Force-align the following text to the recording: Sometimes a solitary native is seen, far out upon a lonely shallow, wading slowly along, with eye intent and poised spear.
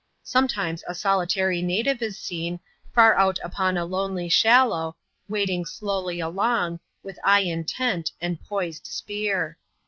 Sometimes 0.23 0.83
a 0.87 0.95
solitary 0.95 1.61
native 1.61 2.01
is 2.01 2.17
seen, 2.17 2.59
far 2.91 3.15
out 3.15 3.37
upon 3.43 3.77
a 3.77 3.85
lonely 3.85 4.29
shallow, 4.29 4.95
wading 5.29 5.63
slowly 5.65 6.19
along, 6.19 6.79
with 7.03 7.19
eye 7.23 7.41
intent 7.41 8.11
and 8.19 8.43
poised 8.43 8.87
spear. 8.87 9.59